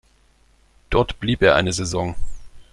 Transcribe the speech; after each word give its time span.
Dort 0.89 1.19
blieb 1.19 1.43
er 1.43 1.53
eine 1.53 1.73
Saison. 1.73 2.15